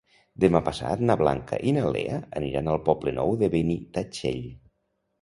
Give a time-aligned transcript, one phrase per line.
[0.45, 4.47] Demà passat na Blanca i na Lea aniran al Poble Nou de Benitatxell.